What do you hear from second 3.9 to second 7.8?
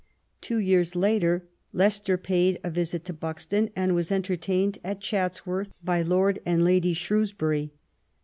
was entertained at Chatsworth by Lord and Lady Shrewsbury.